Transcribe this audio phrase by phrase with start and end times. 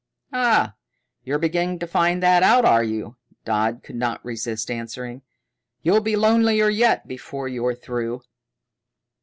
[0.33, 0.73] "Ah,
[1.23, 5.21] you're beginning to find that out, are you?" Dodd could not resist answering.
[5.83, 8.23] "You'll be lonelier yet before you're through."